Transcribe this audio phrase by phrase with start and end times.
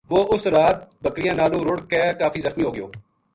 [0.11, 2.87] وہ اُس رات بکریاں نالوں رُڑھ کے کافی زخمی ہو گیو